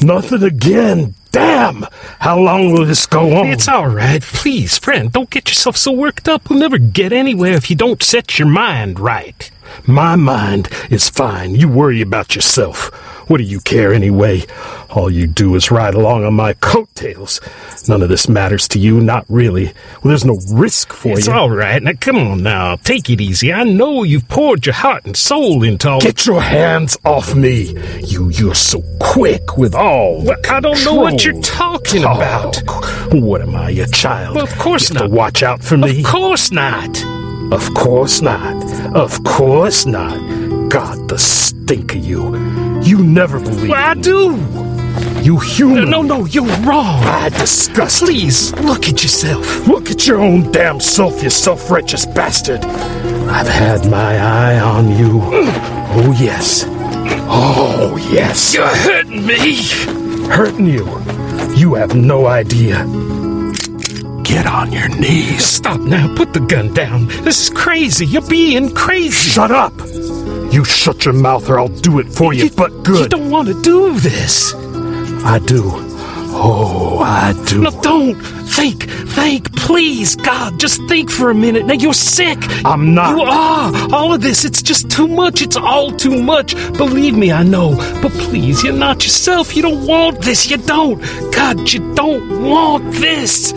Nothing 0.01 0.43
again. 0.43 1.15
Damn! 1.31 1.85
How 2.19 2.38
long 2.38 2.73
will 2.73 2.85
this 2.85 3.05
go 3.05 3.38
on? 3.38 3.47
It's 3.47 3.67
all 3.67 3.88
right. 3.88 4.21
Please, 4.21 4.77
friend, 4.77 5.11
don't 5.11 5.29
get 5.29 5.47
yourself 5.50 5.77
so 5.77 5.91
worked 5.91 6.27
up. 6.27 6.50
We'll 6.50 6.59
never 6.59 6.77
get 6.77 7.13
anywhere 7.13 7.53
if 7.53 7.69
you 7.69 7.75
don't 7.75 8.03
set 8.03 8.38
your 8.38 8.47
mind 8.47 9.00
right. 9.00 9.50
My 9.88 10.16
mind 10.16 10.70
is 10.90 11.10
fine. 11.10 11.56
You 11.56 11.68
worry 11.68 12.01
about 12.01 12.36
yourself. 12.36 12.92
What 13.30 13.38
do 13.38 13.44
you 13.44 13.62
care 13.62 13.94
anyway? 13.94 14.44
All 14.90 15.10
you 15.10 15.25
do 15.25 15.56
is 15.56 15.72
ride 15.72 15.94
along 15.94 16.25
on 16.25 16.34
my 16.34 16.51
coattails. 16.54 17.40
None 17.88 18.01
of 18.01 18.10
this 18.10 18.28
matters 18.28 18.68
to 18.70 18.80
you, 18.80 19.00
not 19.00 19.25
really. 19.30 19.66
Well, 19.66 20.10
there's 20.10 20.25
no 20.25 20.38
risk 20.51 20.92
for 20.92 21.13
It's 21.13 21.28
you. 21.28 21.32
It's 21.32 21.40
all 21.40 21.50
right. 21.50 21.82
Now, 21.82 21.94
come 21.98 22.18
on 22.18 22.44
now. 22.44 22.75
Take 22.75 23.10
it 23.10 23.22
easy. 23.22 23.54
I 23.54 23.63
know 23.63 24.04
you've 24.04 24.28
poured 24.28 24.66
your 24.66 24.75
heart 24.75 25.06
and 25.06 25.16
soul 25.16 25.63
into 25.63 25.90
all 25.90 26.01
Get 26.01 26.25
your 26.25 26.42
hands 26.42 26.98
off 27.06 27.34
me. 27.34 27.74
You, 28.01 28.30
you're 28.32 28.54
so 28.54 28.84
quick 29.00 29.58
with 29.58 29.75
all. 29.75 30.24
Well, 30.24 30.38
I 30.50 30.60
don't 30.60 30.84
know 30.84 30.96
what 30.96 31.24
you're 31.24 31.42
talking 31.42 32.04
oh, 32.04 32.13
about. 32.13 32.62
Oh, 32.68 33.20
what 33.22 33.42
am 33.42 33.56
I, 33.56 33.70
your 33.70 33.88
child? 33.88 34.36
Well, 34.36 34.44
of 34.44 34.58
course 34.58 34.92
not. 34.92 35.04
To 35.04 35.10
watch 35.10 35.42
out 35.42 35.63
for 35.63 35.78
me. 35.78 36.00
Of 36.00 36.06
course 36.06 36.51
not. 36.51 37.21
Of 37.51 37.74
course 37.74 38.22
not. 38.22 38.55
Of 38.96 39.24
course 39.24 39.86
not. 39.86 40.17
God, 40.70 41.10
the 41.10 41.17
stink 41.17 41.96
of 41.96 42.03
you. 42.03 42.38
You 42.81 43.03
never 43.03 43.39
believe. 43.39 43.70
Well, 43.70 43.89
I 43.89 43.93
do. 43.93 44.38
You 45.22 45.38
human. 45.38 45.89
No, 45.89 46.01
no, 46.01 46.25
you're 46.25 46.46
wrong. 46.63 47.03
I 47.03 47.29
disgust. 47.29 48.03
Please, 48.03 48.53
look 48.53 48.88
at 48.88 49.03
yourself. 49.03 49.67
Look 49.67 49.91
at 49.91 50.08
your 50.08 50.20
own 50.20 50.51
damn 50.51 50.79
self, 50.79 51.22
you 51.22 51.29
self-righteous 51.29 52.05
bastard. 52.08 52.63
I've 52.65 53.48
had 53.48 53.89
my 53.89 54.17
eye 54.17 54.60
on 54.60 54.89
you. 54.98 55.22
Oh, 55.24 56.15
yes. 56.20 56.65
Oh, 57.34 57.98
yes. 58.12 58.53
You're 58.53 58.65
hurting 58.67 59.25
me. 59.25 59.62
hurting 60.31 60.65
you. 60.67 60.86
You 61.55 61.75
have 61.75 61.96
no 61.96 62.27
idea. 62.27 62.86
Get 64.31 64.47
on 64.47 64.71
your 64.71 64.88
knees. 64.88 65.43
Stop 65.43 65.81
now. 65.81 66.07
Put 66.15 66.31
the 66.31 66.39
gun 66.39 66.73
down. 66.73 67.07
This 67.25 67.43
is 67.43 67.50
crazy. 67.50 68.05
You're 68.05 68.25
being 68.29 68.73
crazy. 68.73 69.11
Shut 69.11 69.51
up. 69.51 69.73
You 70.53 70.63
shut 70.63 71.03
your 71.03 71.13
mouth 71.13 71.50
or 71.50 71.59
I'll 71.59 71.67
do 71.67 72.00
it 72.00 72.07
for 72.07 72.33
you, 72.33 72.50
but 72.50 72.81
good. 72.81 73.01
You 73.01 73.09
don't 73.09 73.29
want 73.29 73.50
to 73.50 73.61
do 73.61 74.00
this. 74.00 74.53
I 75.25 75.39
do. 75.45 75.90
Oh, 76.43 76.98
I 77.00 77.33
do. 77.48 77.62
No, 77.62 77.69
don't. 77.81 78.15
Think. 78.15 78.89
Think. 78.89 79.55
Please, 79.55 80.15
God, 80.15 80.60
just 80.60 80.81
think 80.88 81.12
for 81.12 81.29
a 81.29 81.36
minute. 81.36 81.67
Now, 81.67 81.74
you're 81.74 81.93
sick. 81.93 82.39
I'm 82.65 82.95
not. 82.95 83.15
You 83.15 83.24
are. 83.24 83.93
All 83.93 84.13
of 84.13 84.21
this, 84.21 84.43
it's 84.43 84.63
just 84.63 84.89
too 84.89 85.07
much. 85.07 85.43
It's 85.43 85.55
all 85.55 85.91
too 85.91 86.21
much. 86.24 86.55
Believe 86.74 87.15
me, 87.15 87.31
I 87.31 87.43
know. 87.43 87.75
But 88.01 88.12
please, 88.13 88.63
you're 88.63 88.74
not 88.74 89.03
yourself. 89.03 89.55
You 89.55 89.62
don't 89.62 89.86
want 89.86 90.21
this. 90.21 90.50
You 90.50 90.57
don't. 90.57 91.00
God, 91.31 91.71
you 91.71 91.93
don't 91.93 92.43
want 92.43 92.91
this. 92.93 93.53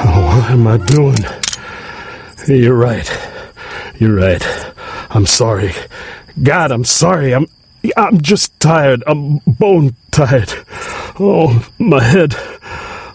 Oh, 0.00 0.22
what 0.26 0.50
am 0.50 0.68
I 0.68 0.76
doing? 0.76 1.24
You're 2.46 2.76
right. 2.76 3.10
You're 3.98 4.14
right. 4.14 4.42
I'm 5.10 5.26
sorry. 5.26 5.72
God, 6.40 6.70
I'm 6.70 6.84
sorry. 6.84 7.34
I'm 7.34 7.48
I'm 7.96 8.20
just 8.20 8.58
tired. 8.60 9.02
I'm 9.06 9.38
bone 9.46 9.94
tired. 10.10 10.52
Oh, 11.20 11.68
my 11.78 12.02
head. 12.02 12.36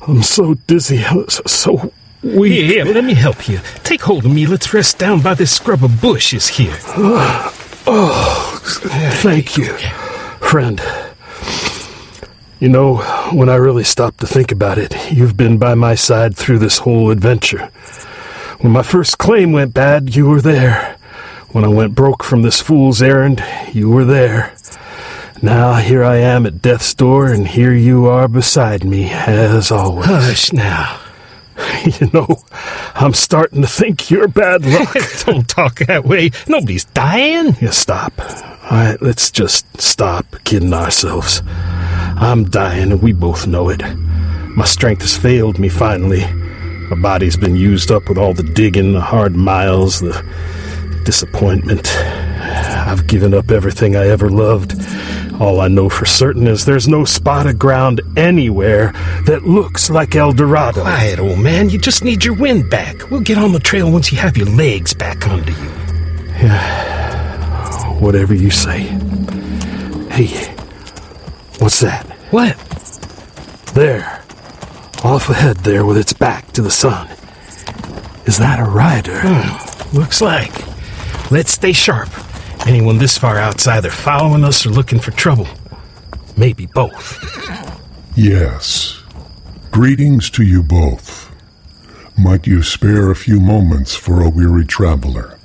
I'm 0.08 0.22
so 0.24 0.56
dizzy. 0.68 1.04
I'm 1.06 1.28
so- 1.30 1.92
weak. 2.24 2.54
Here, 2.54 2.86
here, 2.86 2.94
let 2.94 3.04
me 3.04 3.14
help 3.14 3.48
you. 3.50 3.60
Take 3.84 4.02
hold 4.02 4.26
of 4.26 4.32
me. 4.34 4.46
Let's 4.46 4.74
rest 4.74 4.98
down 4.98 5.22
by 5.22 5.34
this 5.34 5.52
scrub 5.56 5.84
of 5.84 6.02
bushes 6.02 6.48
here. 6.48 6.76
Oh, 7.86 8.60
thank 9.22 9.58
you, 9.58 9.74
friend. 10.40 10.82
You 12.60 12.70
know, 12.70 12.98
when 13.34 13.50
I 13.50 13.56
really 13.56 13.84
stop 13.84 14.16
to 14.18 14.28
think 14.28 14.52
about 14.54 14.78
it, 14.78 14.96
you've 15.12 15.36
been 15.36 15.58
by 15.58 15.76
my 15.76 15.96
side 15.96 16.36
through 16.38 16.60
this 16.60 16.78
whole 16.80 17.12
adventure. 17.12 17.66
When 18.62 18.72
my 18.72 18.84
first 18.84 19.18
claim 19.18 19.52
went 19.52 19.74
bad, 19.74 20.16
you 20.16 20.26
were 20.28 20.40
there. 20.42 20.96
When 21.54 21.64
I 21.64 21.68
went 21.68 21.94
broke 21.94 22.24
from 22.24 22.42
this 22.42 22.62
fool's 22.62 23.00
errand, 23.00 23.44
you 23.72 23.88
were 23.88 24.06
there. 24.06 24.56
Now 25.40 25.76
here 25.76 26.04
I 26.04 26.16
am 26.16 26.48
at 26.48 26.64
death's 26.64 26.92
door, 26.96 27.28
and 27.32 27.48
here 27.48 27.72
you 27.72 28.08
are 28.08 28.28
beside 28.28 28.84
me, 28.84 29.12
as 29.12 29.72
always. 29.72 30.08
Hush 30.08 30.52
now. 30.52 31.00
you 31.86 32.10
know, 32.12 32.44
I'm 32.96 33.14
starting 33.14 33.62
to 33.62 33.68
think 33.68 34.10
you're 34.10 34.28
bad 34.28 34.66
luck. 34.66 34.96
Don't 35.26 35.48
talk 35.48 35.76
that 35.86 36.06
way. 36.06 36.32
Nobody's 36.48 36.86
dying. 36.86 37.56
Yeah, 37.62 37.70
stop. 37.70 38.20
All 38.20 38.72
right, 38.72 39.00
let's 39.00 39.30
just 39.30 39.80
stop 39.80 40.26
kidding 40.46 40.74
ourselves. 40.74 41.44
I'm 41.46 42.46
dying, 42.46 42.92
and 42.92 43.00
we 43.00 43.14
both 43.14 43.46
know 43.46 43.70
it. 43.70 43.84
My 44.56 44.66
strength 44.66 45.04
has 45.04 45.16
failed 45.16 45.60
me 45.60 45.70
finally. 45.70 46.26
My 46.90 47.00
body's 47.00 47.38
been 47.38 47.56
used 47.56 47.92
up 47.92 48.10
with 48.10 48.18
all 48.18 48.34
the 48.34 48.42
digging, 48.42 48.94
the 48.94 49.02
hard 49.02 49.36
miles, 49.36 50.00
the 50.00 50.26
disappointment. 51.04 51.96
I've 51.98 53.08
given 53.08 53.34
up 53.34 53.52
everything 53.52 53.96
I 53.96 54.08
ever 54.08 54.30
loved. 54.30 54.74
All 55.42 55.60
I 55.62 55.68
know 55.68 55.90
for 55.90 56.06
certain 56.06 56.48
is 56.48 56.66
there's 56.66 56.88
no 56.88 57.06
spot 57.06 57.48
of 57.48 57.58
ground 57.58 58.02
anywhere 58.16 58.92
that 59.26 59.44
looks 59.44 59.90
like 59.90 60.16
El 60.16 60.32
Dorado. 60.34 60.82
Quiet, 60.82 61.20
old 61.20 61.40
man. 61.40 61.70
You 61.70 61.80
just 61.80 62.04
need 62.04 62.24
your 62.24 62.36
wind 62.36 62.70
back. 62.70 63.10
We'll 63.10 63.22
get 63.22 63.38
on 63.38 63.52
the 63.52 63.60
trail 63.60 63.92
once 63.92 64.12
you 64.12 64.18
have 64.20 64.38
your 64.38 64.48
legs 64.48 64.94
back 64.94 65.28
under 65.28 65.52
you. 65.52 65.70
Yeah. 66.38 68.00
Whatever 68.00 68.34
you 68.36 68.52
say. 68.52 68.82
Hey, 70.12 70.54
what's 71.60 71.80
that? 71.80 72.06
What? 72.30 72.56
There, 73.74 74.22
off 75.04 75.30
ahead 75.30 75.58
there 75.58 75.86
with 75.86 75.98
its 75.98 76.14
back 76.14 76.52
to 76.52 76.62
the 76.62 76.70
sun. 76.70 77.08
Is 78.26 78.38
that 78.38 78.60
a 78.60 78.64
rider? 78.64 79.20
Hmm. 79.22 79.98
Looks 79.98 80.22
like. 80.22 80.73
Let's 81.34 81.54
stay 81.54 81.74
sharp. 81.74 82.10
Anyone 82.68 83.00
this 83.00 83.18
far 83.18 83.40
out's 83.40 83.66
either 83.66 83.90
following 83.90 84.44
us 84.44 84.68
or 84.68 84.70
looking 84.70 85.00
for 85.00 85.10
trouble. 85.10 85.48
Maybe 86.38 86.68
both. 86.68 87.18
Yes. 88.16 89.02
Greetings 89.72 90.30
to 90.30 90.44
you 90.44 90.62
both. 90.62 91.34
Might 92.16 92.46
you 92.46 92.62
spare 92.62 93.10
a 93.10 93.16
few 93.16 93.40
moments 93.40 93.96
for 93.96 94.22
a 94.22 94.30
weary 94.30 94.64
traveler? 94.64 95.40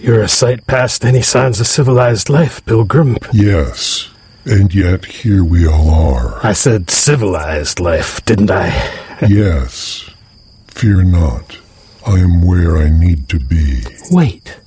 You're 0.00 0.22
a 0.22 0.28
sight 0.28 0.66
past 0.66 1.04
any 1.04 1.22
signs 1.22 1.60
of 1.60 1.68
civilized 1.68 2.28
life, 2.28 2.64
Pilgrim. 2.66 3.16
Yes. 3.32 4.10
And 4.44 4.74
yet 4.74 5.04
here 5.04 5.44
we 5.44 5.68
all 5.68 5.88
are. 5.88 6.44
I 6.44 6.52
said 6.52 6.90
civilized 6.90 7.78
life, 7.78 8.24
didn't 8.24 8.50
I? 8.50 8.70
yes. 9.28 10.10
Fear 10.66 11.04
not. 11.04 11.57
I 12.08 12.20
am 12.20 12.40
where 12.40 12.78
I 12.78 12.88
need 12.88 13.28
to 13.28 13.38
be. 13.38 13.82
Wait, 14.10 14.58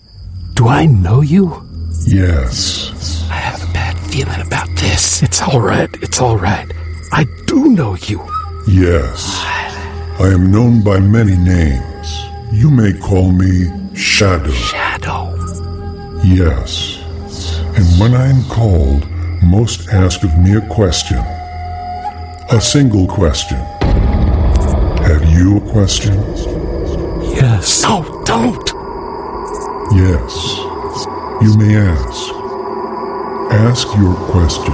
do 0.53 0.67
I 0.67 0.85
know 0.85 1.21
you? 1.21 1.67
Yes. 2.05 3.27
I 3.31 3.33
have 3.33 3.67
a 3.67 3.73
bad 3.73 3.97
feeling 3.97 4.41
about 4.45 4.67
this. 4.75 5.23
It's 5.23 5.41
all 5.41 5.59
right, 5.59 5.89
it's 6.03 6.21
all 6.21 6.37
right. 6.37 6.71
I 7.11 7.25
do 7.47 7.69
know 7.69 7.95
you. 7.95 8.19
Yes. 8.67 9.39
I 10.19 10.29
am 10.31 10.51
known 10.51 10.83
by 10.83 10.99
many 10.99 11.35
names. 11.35 12.21
You 12.53 12.69
may 12.69 12.93
call 12.99 13.31
me 13.31 13.71
Shadow. 13.95 14.51
Shadow. 14.51 15.33
Yes. 16.23 16.99
And 17.75 17.99
when 17.99 18.13
I 18.13 18.27
am 18.27 18.43
called, 18.49 19.07
most 19.41 19.89
ask 19.89 20.23
of 20.23 20.37
me 20.37 20.57
a 20.57 20.67
question. 20.67 21.17
A 22.51 22.61
single 22.61 23.07
question. 23.07 23.57
Have 25.01 25.25
you 25.31 25.57
a 25.57 25.71
question? 25.71 26.13
Yes. 27.41 27.81
No, 27.81 28.21
don't. 28.23 28.67
Yes. 29.95 30.57
You 31.41 31.57
may 31.57 31.75
ask. 31.75 32.33
Ask 33.51 33.87
your 33.97 34.13
question. 34.29 34.73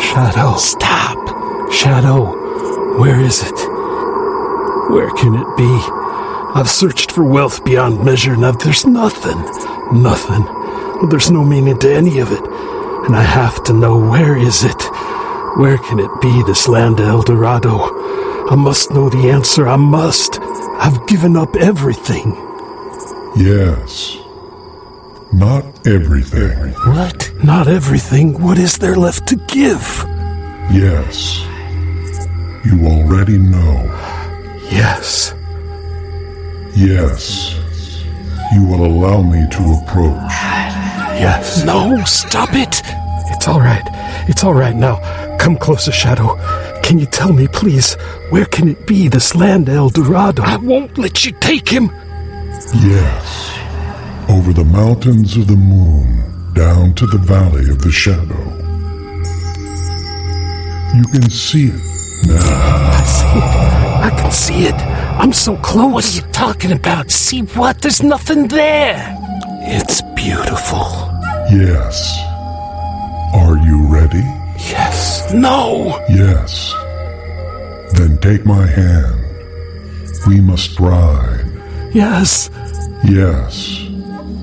Shadow. 0.00 0.56
Stop. 0.56 1.70
Shadow, 1.72 2.98
where 2.98 3.20
is 3.20 3.42
it? 3.42 3.58
Where 4.90 5.10
can 5.10 5.34
it 5.34 5.56
be? 5.56 5.78
I've 6.58 6.68
searched 6.68 7.12
for 7.12 7.22
wealth 7.22 7.64
beyond 7.64 8.04
measure, 8.04 8.32
and 8.32 8.44
I've, 8.44 8.58
there's 8.58 8.84
nothing. 8.84 9.38
Nothing. 9.92 10.44
There's 11.08 11.30
no 11.30 11.44
meaning 11.44 11.78
to 11.80 11.94
any 11.94 12.18
of 12.18 12.32
it. 12.32 12.44
And 13.06 13.14
I 13.14 13.22
have 13.22 13.62
to 13.64 13.72
know 13.72 13.96
where 13.96 14.36
is 14.36 14.64
it? 14.64 14.82
Where 15.56 15.78
can 15.78 16.00
it 16.00 16.10
be, 16.20 16.42
this 16.42 16.66
land 16.66 16.98
of 16.98 17.06
El 17.06 17.22
Dorado? 17.22 17.78
I 18.48 18.56
must 18.56 18.90
know 18.90 19.08
the 19.08 19.30
answer. 19.30 19.68
I 19.68 19.76
must. 19.76 20.40
I've 20.78 21.06
given 21.06 21.36
up 21.36 21.56
everything. 21.56 22.30
Yes. 23.36 24.16
Not 25.32 25.64
everything. 25.86 26.72
What? 26.94 27.30
Not 27.42 27.66
everything. 27.68 28.40
What 28.42 28.58
is 28.58 28.78
there 28.78 28.94
left 28.96 29.26
to 29.28 29.36
give? 29.36 30.04
Yes. 30.70 31.40
You 32.64 32.86
already 32.86 33.38
know. 33.38 33.84
Yes. 34.70 35.34
Yes. 36.74 37.54
You 38.52 38.64
will 38.66 38.84
allow 38.86 39.22
me 39.22 39.46
to 39.50 39.80
approach. 39.82 40.32
Yes. 41.18 41.64
No, 41.64 42.02
stop 42.04 42.50
it. 42.52 42.82
It's 43.32 43.48
all 43.48 43.60
right. 43.60 43.86
It's 44.28 44.44
all 44.44 44.54
right 44.54 44.76
now. 44.76 44.96
Come 45.38 45.56
closer, 45.56 45.92
Shadow. 45.92 46.36
Can 46.86 47.00
you 47.00 47.06
tell 47.06 47.32
me, 47.32 47.48
please, 47.48 47.94
where 48.30 48.44
can 48.44 48.68
it 48.68 48.86
be, 48.86 49.08
this 49.08 49.34
land 49.34 49.68
El 49.68 49.88
Dorado? 49.88 50.44
I 50.44 50.56
won't 50.56 50.96
let 50.96 51.26
you 51.26 51.32
take 51.32 51.68
him. 51.68 51.90
Yes. 52.76 53.58
Over 54.28 54.52
the 54.52 54.64
mountains 54.64 55.36
of 55.36 55.48
the 55.48 55.56
moon, 55.56 56.52
down 56.54 56.94
to 56.94 57.06
the 57.08 57.18
valley 57.18 57.68
of 57.70 57.82
the 57.82 57.90
shadow. 57.90 58.38
You 60.94 61.04
can 61.08 61.28
see 61.28 61.70
it 61.74 62.28
now. 62.28 62.38
I 62.94 63.02
see 63.02 63.36
it. 63.36 63.42
I 64.06 64.10
can 64.20 64.30
see 64.30 64.66
it. 64.66 64.80
I'm 65.20 65.32
so 65.32 65.56
close. 65.56 65.92
What 65.92 66.04
are 66.04 66.16
you 66.24 66.32
talking 66.32 66.70
about? 66.70 67.10
See 67.10 67.40
what? 67.40 67.82
There's 67.82 68.00
nothing 68.00 68.46
there. 68.46 69.12
It's 69.62 70.02
beautiful. 70.14 70.86
Yes. 71.50 72.16
Are 73.34 73.58
you 73.66 73.88
ready? 73.88 74.45
Yes. 74.58 75.32
No. 75.32 76.02
Yes. 76.08 76.72
Then 77.94 78.18
take 78.18 78.44
my 78.44 78.66
hand. 78.66 79.20
We 80.26 80.40
must 80.40 80.78
ride. 80.80 81.44
Yes. 81.92 82.50
Yes. 83.04 83.84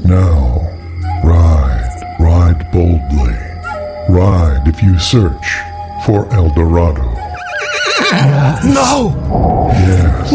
Now, 0.06 0.62
ride, 1.24 2.16
ride 2.20 2.70
boldly. 2.72 3.38
Ride 4.10 4.64
if 4.68 4.82
you 4.84 4.98
search 5.00 5.48
for 6.06 6.32
El 6.34 6.50
Dorado. 6.54 7.10
No. 8.64 9.70
Yes. 9.72 10.32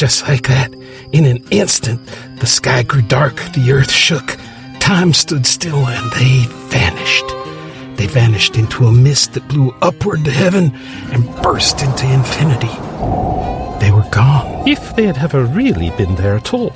Just 0.00 0.26
like 0.26 0.48
that, 0.48 0.72
in 1.12 1.26
an 1.26 1.44
instant, 1.50 2.00
the 2.38 2.46
sky 2.46 2.82
grew 2.82 3.02
dark, 3.02 3.34
the 3.52 3.70
earth 3.70 3.90
shook, 3.90 4.38
time 4.80 5.12
stood 5.12 5.44
still, 5.44 5.86
and 5.88 6.12
they 6.12 6.46
vanished. 6.70 7.26
They 7.98 8.06
vanished 8.06 8.56
into 8.56 8.86
a 8.86 8.92
mist 8.92 9.34
that 9.34 9.46
blew 9.46 9.74
upward 9.82 10.24
to 10.24 10.30
heaven 10.30 10.72
and 11.12 11.26
burst 11.42 11.82
into 11.82 12.10
infinity. 12.10 12.74
They 13.78 13.90
were 13.90 14.08
gone. 14.10 14.66
If 14.66 14.96
they 14.96 15.04
had 15.04 15.18
ever 15.18 15.44
really 15.44 15.90
been 15.98 16.14
there 16.14 16.36
at 16.36 16.54
all. 16.54 16.72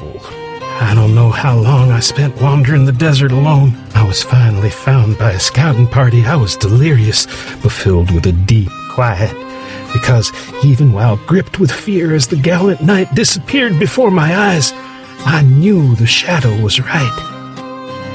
I 0.83 0.93
don't 0.95 1.14
know 1.14 1.31
how 1.31 1.57
long 1.57 1.93
I 1.93 2.00
spent 2.00 2.43
wandering 2.43 2.85
the 2.85 2.93
desert 2.93 3.33
alone. 3.33 3.75
I 3.95 4.07
was 4.07 4.23
finally 4.23 4.69
found 4.69 5.16
by 5.16 5.33
a 5.33 5.40
scouting 5.40 5.87
party. 5.87 6.26
I 6.26 6.37
was 6.37 6.57
delirious, 6.57 7.25
but 7.62 7.73
filled 7.73 8.11
with 8.11 8.26
a 8.26 8.33
deep 8.33 8.69
quiet. 8.90 9.44
Because 9.95 10.31
even 10.63 10.93
while 10.93 11.17
gripped 11.17 11.59
with 11.59 11.73
fear 11.73 12.15
as 12.15 12.27
the 12.27 12.37
gallant 12.37 12.83
knight 12.83 13.15
disappeared 13.15 13.79
before 13.79 14.11
my 14.11 14.37
eyes, 14.37 14.73
I 15.25 15.40
knew 15.42 15.95
the 15.97 16.07
shadow 16.07 16.61
was 16.61 16.81
right. 16.81 17.31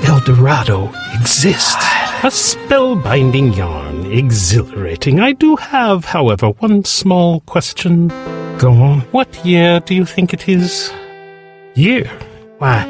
El 0.07 0.19
Dorado 0.19 0.91
exists. 1.13 1.73
Ah, 1.77 2.21
a 2.23 2.27
spellbinding 2.27 3.55
yarn, 3.55 4.05
exhilarating. 4.11 5.19
I 5.19 5.31
do 5.31 5.55
have, 5.55 6.05
however, 6.05 6.49
one 6.59 6.83
small 6.83 7.39
question. 7.41 8.09
Go 8.57 8.73
on. 8.73 9.01
What 9.11 9.45
year 9.45 9.79
do 9.79 9.95
you 9.95 10.05
think 10.05 10.33
it 10.33 10.49
is? 10.49 10.91
Year? 11.75 12.05
Why, 12.57 12.83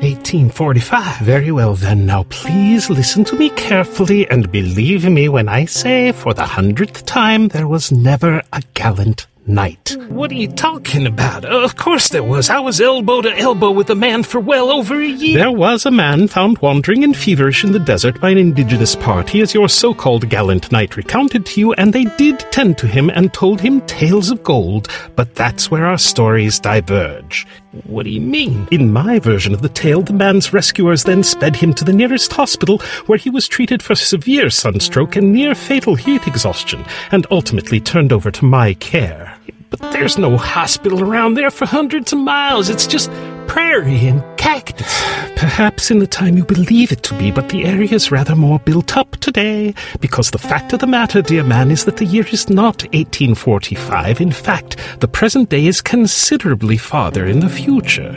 1845. 0.00 1.18
Very 1.18 1.52
well, 1.52 1.74
then. 1.74 2.06
Now, 2.06 2.24
please 2.30 2.88
listen 2.88 3.22
to 3.24 3.36
me 3.36 3.50
carefully 3.50 4.28
and 4.30 4.50
believe 4.50 5.04
me 5.04 5.28
when 5.28 5.48
I 5.48 5.66
say, 5.66 6.12
for 6.12 6.32
the 6.32 6.46
hundredth 6.46 7.04
time, 7.04 7.48
there 7.48 7.68
was 7.68 7.92
never 7.92 8.42
a 8.52 8.62
gallant 8.74 9.26
knight. 9.46 9.96
What 10.08 10.30
are 10.30 10.34
you 10.34 10.48
talking 10.48 11.06
about? 11.06 11.44
Of 11.44 11.76
course 11.76 12.08
there 12.08 12.22
was. 12.22 12.50
I 12.50 12.60
was 12.60 12.80
elbow 12.80 13.20
to 13.22 13.36
elbow 13.36 13.70
with 13.70 13.90
a 13.90 13.94
man 13.94 14.22
for 14.22 14.40
well 14.40 14.70
over 14.70 15.00
a 15.00 15.06
year. 15.06 15.38
There 15.38 15.52
was 15.52 15.86
a 15.86 15.90
man 15.90 16.28
found 16.28 16.58
wandering 16.58 17.04
and 17.04 17.16
feverish 17.16 17.64
in 17.64 17.72
the 17.72 17.78
desert 17.78 18.20
by 18.20 18.30
an 18.30 18.38
indigenous 18.38 18.96
party, 18.96 19.40
as 19.40 19.54
your 19.54 19.68
so 19.68 19.92
called 19.92 20.28
gallant 20.28 20.70
knight 20.72 20.96
recounted 20.96 21.46
to 21.46 21.60
you, 21.60 21.72
and 21.74 21.92
they 21.92 22.04
did 22.04 22.38
tend 22.50 22.78
to 22.78 22.86
him 22.86 23.10
and 23.10 23.32
told 23.32 23.60
him 23.60 23.80
tales 23.82 24.30
of 24.30 24.42
gold, 24.42 24.88
but 25.16 25.34
that's 25.34 25.70
where 25.70 25.86
our 25.86 25.98
stories 25.98 26.58
diverge. 26.60 27.46
What 27.86 28.02
do 28.02 28.10
you 28.10 28.20
mean? 28.20 28.66
In 28.72 28.92
my 28.92 29.20
version 29.20 29.54
of 29.54 29.62
the 29.62 29.68
tale, 29.68 30.02
the 30.02 30.12
man's 30.12 30.52
rescuers 30.52 31.04
then 31.04 31.22
sped 31.22 31.54
him 31.54 31.72
to 31.74 31.84
the 31.84 31.92
nearest 31.92 32.32
hospital, 32.32 32.78
where 33.06 33.18
he 33.18 33.30
was 33.30 33.46
treated 33.46 33.80
for 33.80 33.94
severe 33.94 34.50
sunstroke 34.50 35.14
and 35.14 35.32
near 35.32 35.54
fatal 35.54 35.94
heat 35.94 36.26
exhaustion, 36.26 36.84
and 37.12 37.28
ultimately 37.30 37.78
turned 37.78 38.12
over 38.12 38.32
to 38.32 38.44
my 38.44 38.74
care. 38.74 39.36
But 39.70 39.92
there's 39.92 40.18
no 40.18 40.36
hospital 40.36 41.00
around 41.00 41.34
there 41.34 41.50
for 41.50 41.64
hundreds 41.64 42.12
of 42.12 42.18
miles. 42.18 42.68
It's 42.68 42.88
just 42.88 43.08
prairie 43.46 44.08
and 44.08 44.20
cactus. 44.40 45.02
Perhaps 45.36 45.90
in 45.90 45.98
the 45.98 46.06
time 46.06 46.36
you 46.36 46.44
believe 46.44 46.90
it 46.90 47.02
to 47.02 47.16
be, 47.18 47.30
but 47.30 47.50
the 47.50 47.64
area 47.64 47.92
is 47.92 48.10
rather 48.10 48.34
more 48.34 48.58
built 48.58 48.96
up 48.96 49.16
today. 49.18 49.74
Because 50.00 50.30
the 50.30 50.38
fact 50.38 50.72
of 50.72 50.80
the 50.80 50.86
matter, 50.86 51.20
dear 51.20 51.44
man, 51.44 51.70
is 51.70 51.84
that 51.84 51.98
the 51.98 52.06
year 52.06 52.26
is 52.26 52.48
not 52.48 52.82
1845. 52.94 54.20
In 54.20 54.32
fact, 54.32 54.78
the 55.00 55.08
present 55.08 55.50
day 55.50 55.66
is 55.66 55.82
considerably 55.82 56.78
farther 56.78 57.26
in 57.26 57.40
the 57.40 57.50
future. 57.50 58.12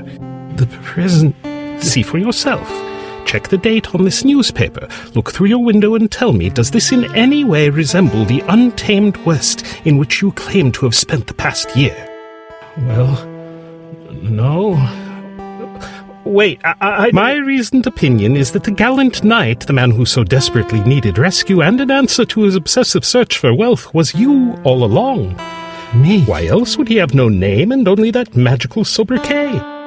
The 0.56 0.68
present. 0.82 1.36
See 1.84 2.04
for 2.04 2.18
yourself. 2.18 2.70
Check 3.26 3.50
the 3.50 3.58
date 3.58 3.94
on 3.94 4.06
this 4.06 4.24
newspaper. 4.24 4.88
Look 5.16 5.32
through 5.32 5.48
your 5.48 5.64
window 5.64 5.96
and 5.96 6.10
tell 6.10 6.32
me, 6.32 6.50
does 6.50 6.72
this 6.72 6.92
in 6.94 7.14
any 7.16 7.44
way 7.44 7.70
resemble 7.70 8.24
the 8.24 8.44
untamed 8.48 9.18
West 9.26 9.66
in 9.84 9.98
which 9.98 10.22
you 10.22 10.32
claim 10.34 10.72
to 10.74 10.86
have 10.86 10.96
spent 10.96 11.28
the 11.28 11.34
past 11.34 11.76
year? 11.76 11.96
Well, 12.78 13.26
no. 14.22 15.03
Wait, 16.26 16.62
I, 16.64 16.76
I, 16.80 17.12
my 17.12 17.36
reasoned 17.36 17.86
opinion 17.86 18.38
is 18.38 18.54
that 18.54 18.64
the 18.64 18.72
gallant 18.72 19.24
knight, 19.26 19.68
the 19.68 19.74
man 19.74 19.92
who 19.92 20.06
so 20.06 20.24
desperately 20.24 20.82
needed 20.84 21.18
rescue 21.18 21.62
and 21.62 21.82
an 21.82 21.92
answer 21.92 22.24
to 22.26 22.44
his 22.44 22.56
obsessive 22.56 23.04
search 23.04 23.38
for 23.38 23.54
wealth, 23.54 23.94
was 23.94 24.16
you 24.16 24.54
all 24.64 24.86
along. 24.86 25.36
Me? 25.94 26.24
Why 26.24 26.46
else 26.46 26.78
would 26.78 26.88
he 26.88 26.96
have 26.96 27.14
no 27.14 27.28
name 27.28 27.72
and 27.72 27.88
only 27.88 28.10
that 28.12 28.38
magical 28.38 28.86
sobriquet? 28.86 29.83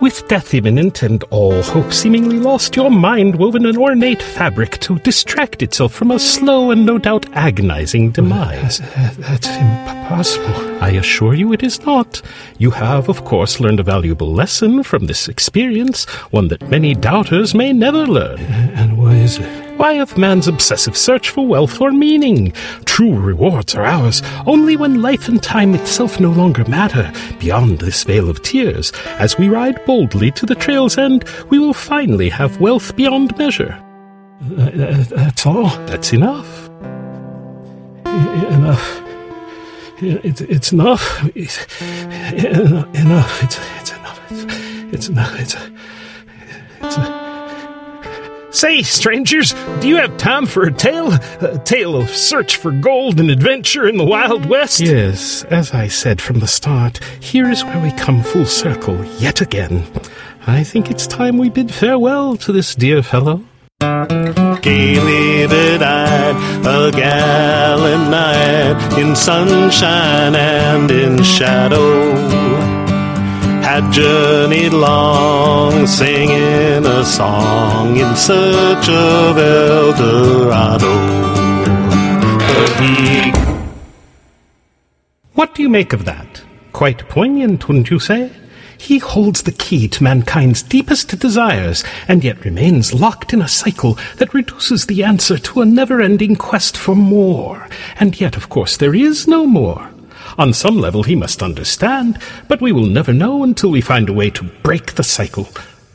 With 0.00 0.26
death 0.28 0.54
imminent 0.54 1.02
and 1.02 1.22
all 1.24 1.60
hope 1.60 1.92
seemingly 1.92 2.38
lost, 2.38 2.74
your 2.74 2.90
mind 2.90 3.36
woven 3.36 3.66
an 3.66 3.76
ornate 3.76 4.22
fabric 4.22 4.80
to 4.80 4.98
distract 5.00 5.62
itself 5.62 5.92
from 5.92 6.10
a 6.10 6.18
slow 6.18 6.70
and 6.70 6.86
no 6.86 6.96
doubt 6.96 7.30
agonizing 7.34 8.10
demise. 8.10 8.78
That's, 8.78 9.16
that's 9.18 9.48
impossible. 9.48 10.82
I 10.82 10.92
assure 10.92 11.34
you 11.34 11.52
it 11.52 11.62
is 11.62 11.84
not. 11.84 12.22
You 12.56 12.70
have, 12.70 13.10
of 13.10 13.26
course, 13.26 13.60
learned 13.60 13.80
a 13.80 13.82
valuable 13.82 14.32
lesson 14.32 14.82
from 14.84 15.04
this 15.04 15.28
experience, 15.28 16.06
one 16.30 16.48
that 16.48 16.70
many 16.70 16.94
doubters 16.94 17.54
may 17.54 17.74
never 17.74 18.06
learn. 18.06 18.38
And 18.40 18.96
what 18.96 19.14
is 19.16 19.36
it? 19.36 19.69
Why 19.80 19.94
of 19.94 20.18
man's 20.18 20.46
obsessive 20.46 20.94
search 20.94 21.30
for 21.30 21.46
wealth 21.46 21.80
or 21.80 21.90
meaning? 21.90 22.52
True 22.84 23.18
rewards 23.18 23.74
are 23.74 23.86
ours 23.86 24.20
only 24.46 24.76
when 24.76 25.00
life 25.00 25.26
and 25.26 25.42
time 25.42 25.74
itself 25.74 26.20
no 26.20 26.28
longer 26.28 26.66
matter 26.66 27.10
beyond 27.38 27.78
this 27.78 28.04
vale 28.04 28.28
of 28.28 28.42
tears. 28.42 28.92
As 29.18 29.38
we 29.38 29.48
ride 29.48 29.82
boldly 29.86 30.32
to 30.32 30.44
the 30.44 30.54
trail's 30.54 30.98
end, 30.98 31.24
we 31.48 31.58
will 31.58 31.72
finally 31.72 32.28
have 32.28 32.60
wealth 32.60 32.94
beyond 32.94 33.38
measure. 33.38 33.82
Uh, 34.50 34.64
uh, 34.64 34.66
uh, 34.66 35.04
That's 35.16 35.46
all? 35.46 35.70
That's 35.86 36.12
enough. 36.12 36.68
Enough. 38.04 39.02
It's, 40.02 40.42
it's 40.42 40.72
enough. 40.72 41.26
It's, 41.34 41.56
enough. 41.80 43.42
It's, 43.42 43.58
it's 43.78 43.92
enough. 43.92 44.30
It's, 44.30 44.92
it's 44.92 45.08
enough. 45.08 45.40
It's. 45.40 45.56
Say, 48.60 48.82
strangers, 48.82 49.54
do 49.80 49.88
you 49.88 49.96
have 49.96 50.18
time 50.18 50.44
for 50.44 50.64
a 50.64 50.70
tale? 50.70 51.14
A 51.40 51.58
tale 51.64 51.96
of 51.96 52.10
search 52.10 52.58
for 52.58 52.70
gold 52.70 53.18
and 53.18 53.30
adventure 53.30 53.88
in 53.88 53.96
the 53.96 54.04
Wild 54.04 54.44
West? 54.44 54.80
Yes, 54.80 55.44
as 55.44 55.72
I 55.72 55.88
said 55.88 56.20
from 56.20 56.40
the 56.40 56.46
start, 56.46 57.02
here 57.20 57.50
is 57.50 57.64
where 57.64 57.82
we 57.82 57.90
come 57.92 58.22
full 58.22 58.44
circle 58.44 59.02
yet 59.18 59.40
again. 59.40 59.86
I 60.46 60.62
think 60.62 60.90
it's 60.90 61.06
time 61.06 61.38
we 61.38 61.48
bid 61.48 61.72
farewell 61.72 62.36
to 62.36 62.52
this 62.52 62.74
dear 62.74 63.02
fellow. 63.02 63.42
Gaily 63.80 65.46
eyed, 65.46 66.36
a 66.66 66.90
gallant 66.94 68.10
knight 68.10 68.98
in 68.98 69.16
sunshine 69.16 70.34
and 70.34 70.90
in 70.90 71.22
shadow. 71.22 72.29
Journeyed 73.88 74.72
long, 74.72 75.86
singing 75.86 76.86
a 76.86 77.04
song 77.04 77.96
in 77.96 78.14
search 78.14 78.88
of 78.88 79.38
El 79.38 79.92
Dorado. 79.94 81.30
What 85.34 85.54
do 85.54 85.62
you 85.62 85.68
make 85.68 85.92
of 85.92 86.04
that? 86.04 86.42
Quite 86.72 87.08
poignant, 87.08 87.66
wouldn't 87.66 87.90
you 87.90 87.98
say? 87.98 88.30
He 88.78 88.98
holds 88.98 89.42
the 89.42 89.52
key 89.52 89.88
to 89.88 90.02
mankind's 90.02 90.62
deepest 90.62 91.18
desires, 91.18 91.82
and 92.08 92.22
yet 92.22 92.44
remains 92.44 92.94
locked 92.94 93.32
in 93.32 93.42
a 93.42 93.48
cycle 93.48 93.98
that 94.16 94.32
reduces 94.32 94.86
the 94.86 95.02
answer 95.02 95.36
to 95.38 95.60
a 95.60 95.66
never 95.66 96.00
ending 96.00 96.36
quest 96.36 96.76
for 96.76 96.94
more. 96.94 97.68
And 97.98 98.20
yet, 98.20 98.36
of 98.36 98.48
course, 98.48 98.76
there 98.76 98.94
is 98.94 99.26
no 99.26 99.46
more. 99.46 99.90
On 100.38 100.52
some 100.52 100.78
level, 100.78 101.02
he 101.02 101.16
must 101.16 101.42
understand, 101.42 102.18
but 102.48 102.60
we 102.60 102.72
will 102.72 102.86
never 102.86 103.12
know 103.12 103.42
until 103.42 103.70
we 103.70 103.80
find 103.80 104.08
a 104.08 104.12
way 104.12 104.30
to 104.30 104.44
break 104.44 104.94
the 104.94 105.02
cycle. 105.02 105.48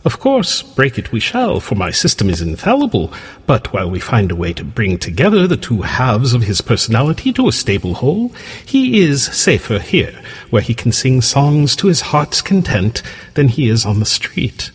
Of 0.06 0.20
course, 0.20 0.62
break 0.62 1.00
it 1.00 1.12
we 1.12 1.20
shall, 1.20 1.60
for 1.60 1.74
my 1.74 1.90
system 1.90 2.30
is 2.30 2.40
infallible, 2.40 3.12
but 3.48 3.74
while 3.74 3.90
we 3.90 4.00
find 4.00 4.32
a 4.32 4.36
way 4.36 4.54
to 4.54 4.64
bring 4.64 5.00
together 5.00 5.48
the 5.48 5.58
two 5.58 5.82
halves 5.82 6.34
of 6.34 6.44
his 6.44 6.62
personality 6.62 7.34
to 7.34 7.48
a 7.48 7.52
stable 7.52 7.96
whole, 7.96 8.30
he 8.64 9.02
is 9.02 9.26
safer 9.26 9.80
here, 9.80 10.22
where 10.52 10.62
he 10.62 10.76
can 10.76 10.92
sing 10.92 11.22
songs 11.22 11.76
to 11.78 11.88
his 11.88 12.02
heart's 12.02 12.44
content, 12.44 13.02
than 13.34 13.48
he 13.48 13.68
is 13.68 13.84
on 13.84 14.00
the 14.00 14.06
street. 14.06 14.70